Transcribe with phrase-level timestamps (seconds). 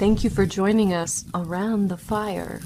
[0.00, 2.62] Thank you for joining us around the fire.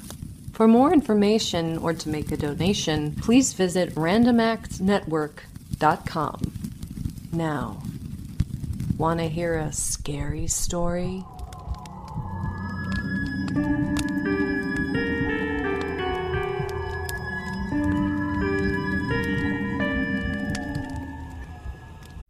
[0.53, 6.53] For more information or to make a donation, please visit randomactsnetwork.com.
[7.33, 7.83] Now,
[8.97, 11.25] want to hear a scary story?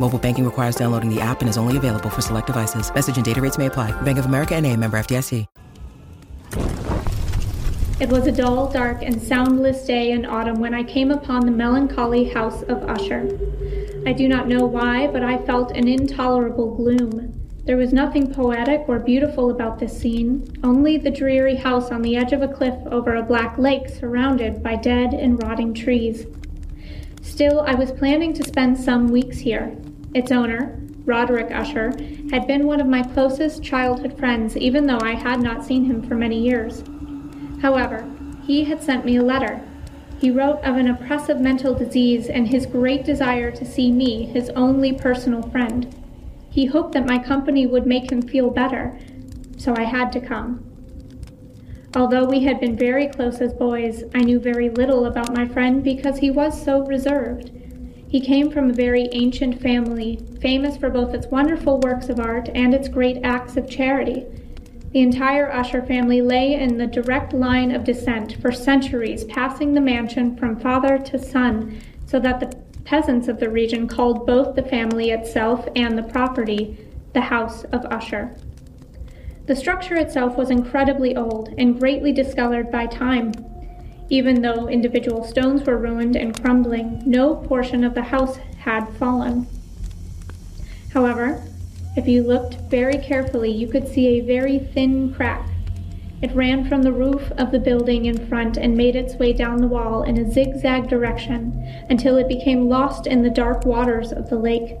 [0.00, 2.92] Mobile banking requires downloading the app and is only available for select devices.
[2.94, 3.90] Message and data rates may apply.
[4.02, 5.46] Bank of America and a member FDIC.
[8.00, 11.50] It was a dull, dark, and soundless day in autumn when I came upon the
[11.50, 13.28] melancholy house of Usher.
[14.06, 17.34] I do not know why, but I felt an intolerable gloom.
[17.64, 22.16] There was nothing poetic or beautiful about this scene, only the dreary house on the
[22.16, 26.24] edge of a cliff over a black lake surrounded by dead and rotting trees.
[27.20, 29.76] Still, I was planning to spend some weeks here.
[30.14, 31.92] Its owner, Roderick Usher,
[32.30, 36.02] had been one of my closest childhood friends, even though I had not seen him
[36.02, 36.82] for many years.
[37.60, 38.08] However,
[38.46, 39.60] he had sent me a letter.
[40.18, 44.50] He wrote of an oppressive mental disease and his great desire to see me, his
[44.50, 45.94] only personal friend.
[46.50, 48.98] He hoped that my company would make him feel better,
[49.56, 50.64] so I had to come.
[51.94, 55.82] Although we had been very close as boys, I knew very little about my friend
[55.82, 57.50] because he was so reserved.
[58.08, 62.48] He came from a very ancient family, famous for both its wonderful works of art
[62.54, 64.24] and its great acts of charity.
[64.92, 69.82] The entire Usher family lay in the direct line of descent for centuries, passing the
[69.82, 74.62] mansion from father to son, so that the peasants of the region called both the
[74.62, 76.78] family itself and the property
[77.12, 78.34] the House of Usher.
[79.44, 83.32] The structure itself was incredibly old and greatly discolored by time.
[84.10, 89.46] Even though individual stones were ruined and crumbling, no portion of the house had fallen.
[90.94, 91.42] However,
[91.96, 95.46] if you looked very carefully, you could see a very thin crack.
[96.20, 99.58] It ran from the roof of the building in front and made its way down
[99.58, 101.52] the wall in a zigzag direction
[101.88, 104.78] until it became lost in the dark waters of the lake.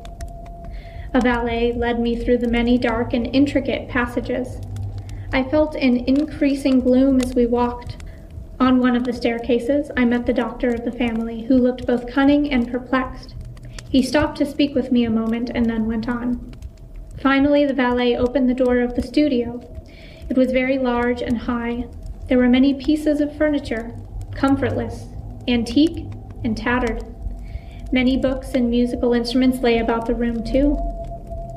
[1.14, 4.60] A valet led me through the many dark and intricate passages.
[5.32, 7.96] I felt an increasing gloom as we walked.
[8.60, 12.12] On one of the staircases, I met the doctor of the family, who looked both
[12.12, 13.36] cunning and perplexed.
[13.88, 16.54] He stopped to speak with me a moment and then went on.
[17.22, 19.60] Finally, the valet opened the door of the studio.
[20.28, 21.86] It was very large and high.
[22.28, 23.94] There were many pieces of furniture,
[24.34, 25.06] comfortless,
[25.46, 26.06] antique,
[26.42, 27.04] and tattered.
[27.92, 30.76] Many books and musical instruments lay about the room, too.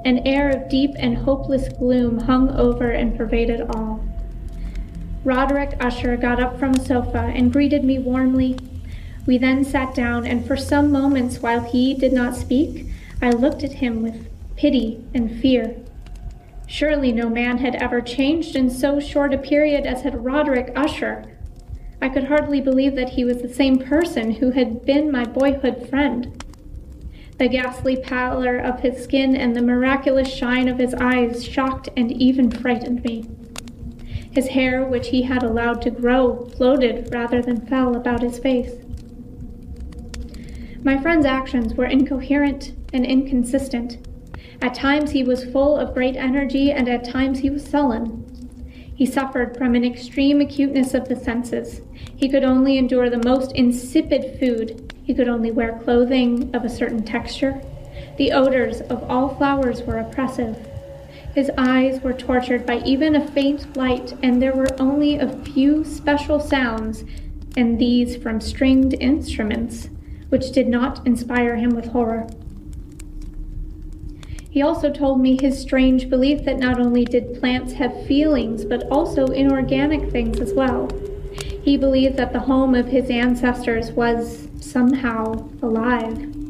[0.05, 4.03] An air of deep and hopeless gloom hung over and pervaded all.
[5.23, 8.57] Roderick Usher got up from a sofa and greeted me warmly.
[9.25, 12.87] We then sat down, and for some moments, while he did not speak,
[13.21, 14.27] I looked at him with
[14.61, 15.75] pity, and fear.
[16.67, 21.25] Surely no man had ever changed in so short a period as had Roderick Usher.
[21.99, 25.89] I could hardly believe that he was the same person who had been my boyhood
[25.89, 26.43] friend.
[27.39, 32.11] The ghastly pallor of his skin and the miraculous shine of his eyes shocked and
[32.11, 33.27] even frightened me.
[34.31, 38.71] His hair, which he had allowed to grow, floated rather than fell about his face.
[40.83, 43.97] My friend's actions were incoherent and inconsistent.
[44.61, 48.25] At times he was full of great energy, and at times he was sullen.
[48.95, 51.81] He suffered from an extreme acuteness of the senses.
[52.15, 54.93] He could only endure the most insipid food.
[55.03, 57.61] He could only wear clothing of a certain texture.
[58.17, 60.70] The odors of all flowers were oppressive.
[61.33, 65.85] His eyes were tortured by even a faint light, and there were only a few
[65.85, 67.05] special sounds,
[67.55, 69.89] and these from stringed instruments,
[70.29, 72.27] which did not inspire him with horror.
[74.49, 78.83] He also told me his strange belief that not only did plants have feelings, but
[78.91, 80.89] also inorganic things as well.
[81.63, 86.40] He believed that the home of his ancestors was somehow alive.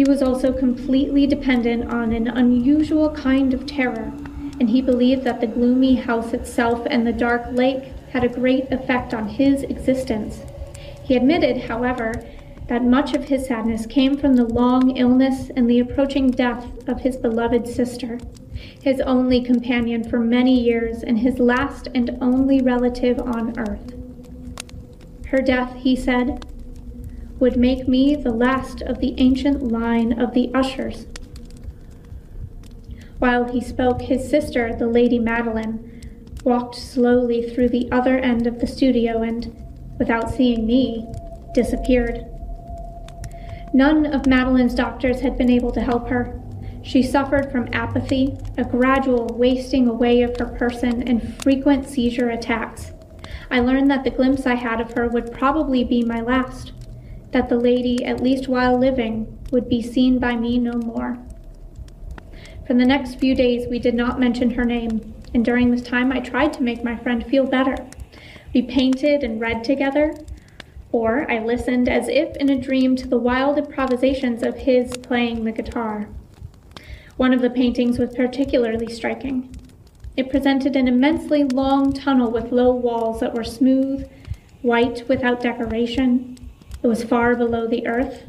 [0.00, 4.10] He was also completely dependent on an unusual kind of terror,
[4.58, 8.72] and he believed that the gloomy house itself and the dark lake had a great
[8.72, 10.40] effect on his existence.
[11.04, 12.14] He admitted, however,
[12.68, 17.02] that much of his sadness came from the long illness and the approaching death of
[17.02, 18.18] his beloved sister,
[18.80, 23.92] his only companion for many years and his last and only relative on earth.
[25.26, 26.46] Her death, he said,
[27.40, 31.06] would make me the last of the ancient line of the ushers.
[33.18, 36.02] While he spoke, his sister, the Lady Madeline,
[36.44, 39.54] walked slowly through the other end of the studio and,
[39.98, 41.06] without seeing me,
[41.54, 42.24] disappeared.
[43.72, 46.40] None of Madeline's doctors had been able to help her.
[46.82, 52.92] She suffered from apathy, a gradual wasting away of her person, and frequent seizure attacks.
[53.50, 56.72] I learned that the glimpse I had of her would probably be my last,
[57.32, 61.18] that the lady, at least while living, would be seen by me no more.
[62.66, 66.12] For the next few days, we did not mention her name, and during this time,
[66.12, 67.76] I tried to make my friend feel better.
[68.52, 70.14] We painted and read together,
[70.92, 75.44] or I listened as if in a dream to the wild improvisations of his playing
[75.44, 76.08] the guitar.
[77.16, 79.54] One of the paintings was particularly striking.
[80.16, 84.08] It presented an immensely long tunnel with low walls that were smooth,
[84.62, 86.29] white without decoration.
[86.82, 88.24] It was far below the earth.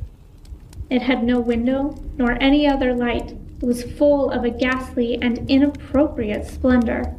[0.89, 3.37] It had no window nor any other light.
[3.61, 7.15] It was full of a ghastly and inappropriate splendor.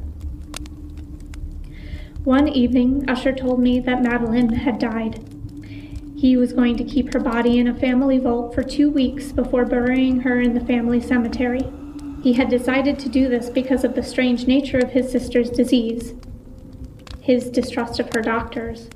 [2.24, 5.24] One evening, Usher told me that Madeline had died.
[6.14, 9.64] He was going to keep her body in a family vault for two weeks before
[9.64, 11.62] burying her in the family cemetery.
[12.22, 16.14] He had decided to do this because of the strange nature of his sister's disease,
[17.20, 18.88] his distrust of her doctors,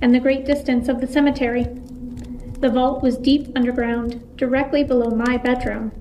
[0.00, 1.64] and the great distance of the cemetery.
[2.60, 5.92] The vault was deep underground, directly below my bedroom.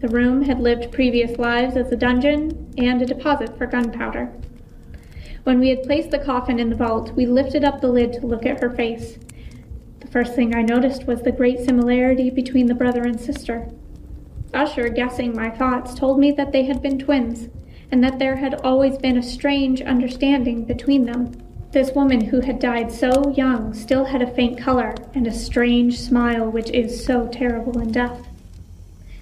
[0.00, 4.32] The room had lived previous lives as a dungeon and a deposit for gunpowder.
[5.44, 8.26] When we had placed the coffin in the vault, we lifted up the lid to
[8.26, 9.18] look at her face
[10.00, 13.68] The First thing I noticed was the great similarity between the brother and sister.
[14.54, 17.48] Usher, guessing my thoughts, told me that they had been twins,
[17.90, 21.32] and that there had always been a strange understanding between them.
[21.72, 25.98] This woman who had died so young still had a faint color and a strange
[25.98, 28.28] smile which is so terrible in death.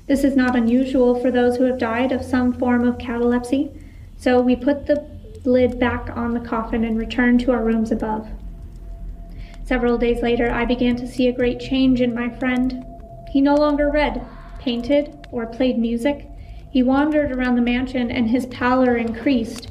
[0.08, 3.70] This is not unusual for those who have died of some form of catalepsy,
[4.18, 5.06] so we put the
[5.44, 8.28] lid back on the coffin and returned to our rooms above.
[9.62, 12.84] Several days later, I began to see a great change in my friend.
[13.30, 14.26] He no longer read,
[14.58, 16.26] painted, or played music.
[16.68, 19.69] He wandered around the mansion, and his pallor increased.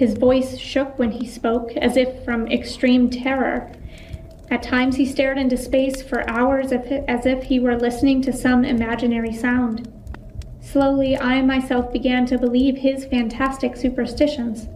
[0.00, 3.70] His voice shook when he spoke, as if from extreme terror.
[4.50, 8.64] At times, he stared into space for hours as if he were listening to some
[8.64, 9.92] imaginary sound.
[10.58, 14.68] Slowly, I myself began to believe his fantastic superstitions.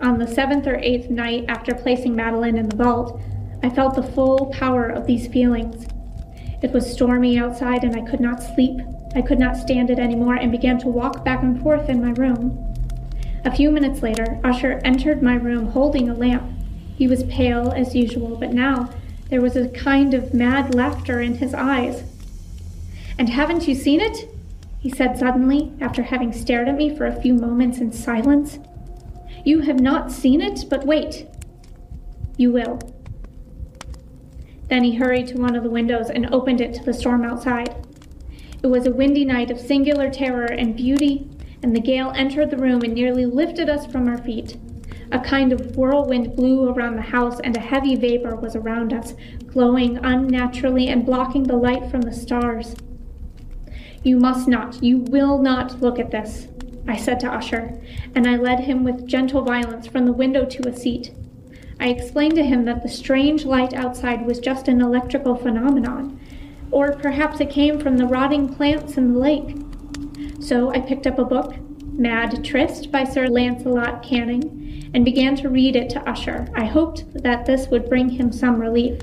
[0.00, 3.20] On the seventh or eighth night after placing Madeline in the vault,
[3.62, 5.86] I felt the full power of these feelings.
[6.62, 8.80] It was stormy outside and I could not sleep.
[9.14, 12.12] I could not stand it anymore and began to walk back and forth in my
[12.12, 12.64] room.
[13.48, 16.42] A few minutes later, Usher entered my room holding a lamp.
[16.98, 18.90] He was pale as usual, but now
[19.30, 22.02] there was a kind of mad laughter in his eyes.
[23.18, 24.28] And haven't you seen it?
[24.78, 28.58] he said suddenly, after having stared at me for a few moments in silence.
[29.46, 31.26] You have not seen it, but wait.
[32.36, 32.78] You will.
[34.68, 37.74] Then he hurried to one of the windows and opened it to the storm outside.
[38.62, 41.30] It was a windy night of singular terror and beauty,
[41.62, 44.56] and the gale entered the room and nearly lifted us from our feet.
[45.10, 49.14] A kind of whirlwind blew around the house, and a heavy vapor was around us,
[49.46, 52.76] glowing unnaturally and blocking the light from the stars.
[54.02, 56.48] You must not, you will not look at this,
[56.86, 57.80] I said to Usher,
[58.14, 61.12] and I led him with gentle violence from the window to a seat.
[61.80, 66.20] I explained to him that the strange light outside was just an electrical phenomenon,
[66.70, 69.56] or perhaps it came from the rotting plants in the lake.
[70.40, 71.54] So I picked up a book,
[71.92, 76.48] Mad Tryst by Sir Lancelot Canning, and began to read it to Usher.
[76.54, 79.00] I hoped that this would bring him some relief.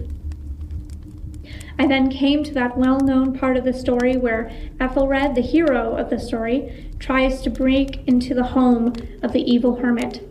[1.77, 4.49] I then came to that well known part of the story where
[4.79, 9.75] Ethelred, the hero of the story, tries to break into the home of the evil
[9.75, 10.25] hermit.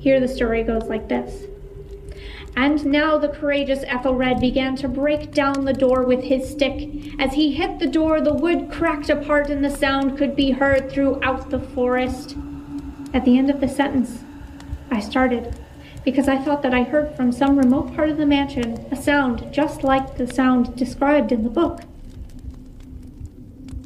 [0.00, 1.44] Here the story goes like this.
[2.54, 6.90] And now the courageous Ethelred began to break down the door with his stick.
[7.18, 10.90] As he hit the door, the wood cracked apart and the sound could be heard
[10.90, 12.36] throughout the forest.
[13.14, 14.22] At the end of the sentence,
[14.90, 15.56] I started
[16.04, 19.52] because I thought that I heard from some remote part of the mansion a sound
[19.52, 21.80] just like the sound described in the book.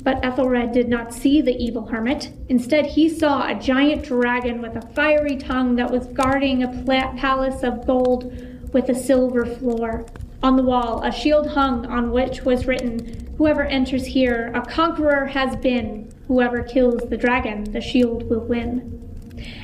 [0.02, 2.32] But Ethelred did not see the evil hermit.
[2.48, 6.68] Instead, he saw a giant dragon with a fiery tongue that was guarding a
[7.16, 8.32] palace of gold
[8.72, 10.06] with a silver floor.
[10.42, 15.26] On the wall, a shield hung on which was written, Whoever enters here, a conqueror
[15.26, 16.12] has been.
[16.28, 18.92] Whoever kills the dragon, the shield will win.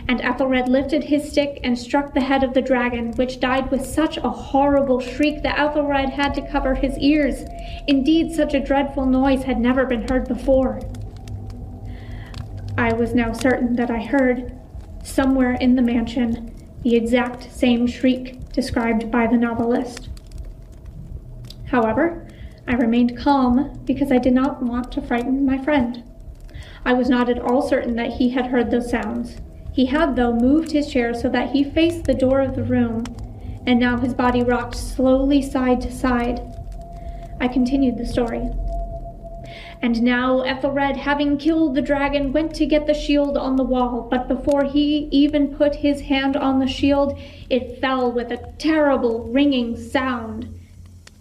[0.08, 3.86] And Ethelred lifted his stick and struck the head of the dragon, which died with
[3.86, 7.44] such a horrible shriek that Ethelred had to cover his ears.
[7.86, 10.80] Indeed, such a dreadful noise had never been heard before.
[12.76, 14.58] I was now certain that I heard,
[15.02, 20.08] somewhere in the mansion, the exact same shriek described by the novelist.
[21.66, 22.28] However,
[22.68, 26.04] I remained calm because I did not want to frighten my friend.
[26.84, 29.36] I was not at all certain that he had heard those sounds.
[29.72, 33.04] He had, though, moved his chair so that he faced the door of the room,
[33.66, 36.40] and now his body rocked slowly side to side.
[37.40, 38.50] I continued the story.
[39.82, 44.06] And now Ethelred, having killed the dragon, went to get the shield on the wall,
[44.08, 47.18] but before he even put his hand on the shield,
[47.50, 50.48] it fell with a terrible ringing sound.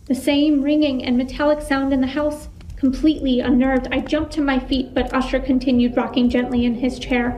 [0.06, 2.50] The same ringing and metallic sound in the house.
[2.76, 7.36] Completely unnerved, I jumped to my feet, but Usher continued rocking gently in his chair.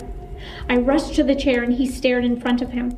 [0.70, 2.98] I rushed to the chair and he stared in front of him.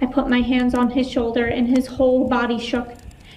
[0.00, 2.94] I put my hands on his shoulder and his whole body shook.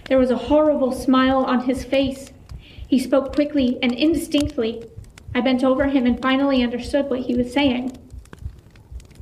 [0.10, 2.32] There was a horrible smile on his face.
[2.96, 4.82] He spoke quickly and indistinctly.
[5.36, 7.92] I bent over him and finally understood what he was saying.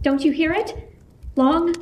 [0.03, 0.93] Don't you hear it?
[1.35, 1.73] Long,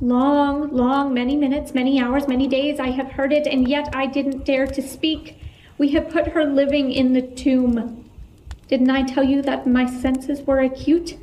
[0.00, 4.06] long, long, many minutes, many hours, many days I have heard it, and yet I
[4.06, 5.38] didn't dare to speak.
[5.76, 8.08] We have put her living in the tomb.
[8.68, 11.18] Didn't I tell you that my senses were acute?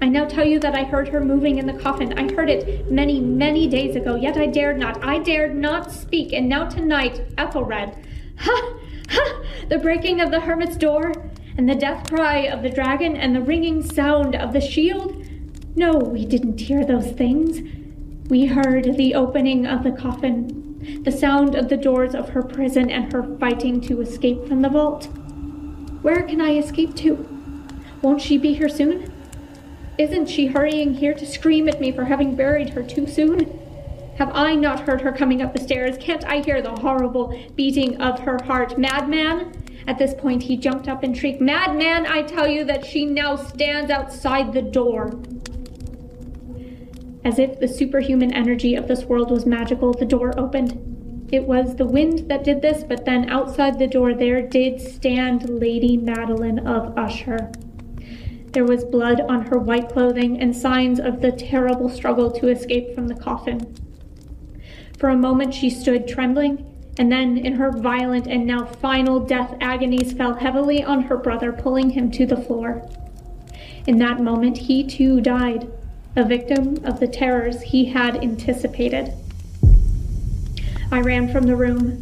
[0.00, 2.18] I now tell you that I heard her moving in the coffin.
[2.18, 5.04] I heard it many, many days ago, yet I dared not.
[5.04, 6.32] I dared not speak.
[6.32, 7.94] And now tonight, Ethelred.
[8.38, 8.78] Ha!
[9.68, 11.12] The breaking of the hermit's door,
[11.56, 15.24] and the death cry of the dragon, and the ringing sound of the shield.
[15.76, 17.60] No, we didn't hear those things.
[18.28, 22.90] We heard the opening of the coffin, the sound of the doors of her prison,
[22.90, 25.06] and her fighting to escape from the vault.
[26.02, 27.26] Where can I escape to?
[28.02, 29.12] Won't she be here soon?
[29.96, 33.58] Isn't she hurrying here to scream at me for having buried her too soon?
[34.16, 35.96] Have I not heard her coming up the stairs?
[35.98, 38.78] Can't I hear the horrible beating of her heart?
[38.78, 39.52] Madman?
[39.86, 43.36] At this point, he jumped up and shrieked, Madman, I tell you that she now
[43.36, 45.18] stands outside the door.
[47.24, 51.28] As if the superhuman energy of this world was magical, the door opened.
[51.32, 55.48] It was the wind that did this, but then outside the door there did stand
[55.48, 57.50] Lady Madeline of Usher.
[58.52, 62.94] There was blood on her white clothing and signs of the terrible struggle to escape
[62.94, 63.74] from the coffin.
[65.02, 66.64] For a moment she stood trembling,
[66.96, 71.52] and then, in her violent and now final death agonies, fell heavily on her brother,
[71.52, 72.88] pulling him to the floor.
[73.84, 75.68] In that moment, he too died,
[76.14, 79.12] a victim of the terrors he had anticipated.
[80.92, 82.00] I ran from the room.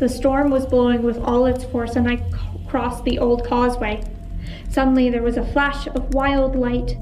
[0.00, 2.16] The storm was blowing with all its force, and I
[2.66, 4.02] crossed the old causeway.
[4.68, 6.96] Suddenly there was a flash of wild light.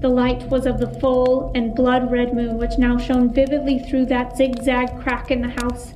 [0.00, 4.06] The light was of the full and blood red moon, which now shone vividly through
[4.06, 5.94] that zigzag crack in the house.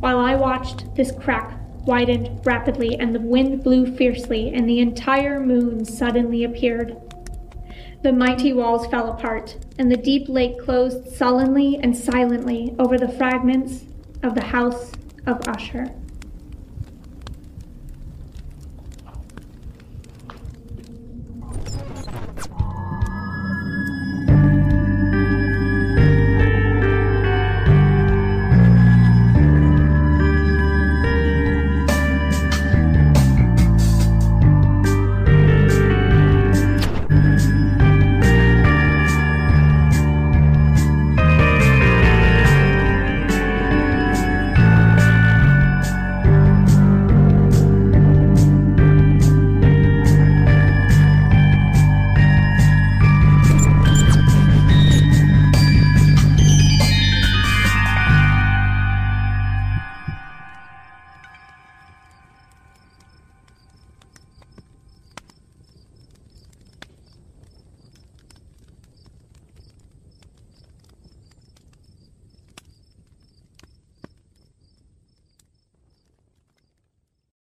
[0.00, 5.40] While I watched, this crack widened rapidly, and the wind blew fiercely, and the entire
[5.40, 6.96] moon suddenly appeared.
[8.02, 13.08] The mighty walls fell apart, and the deep lake closed sullenly and silently over the
[13.08, 13.84] fragments
[14.22, 14.92] of the house
[15.26, 15.88] of Usher.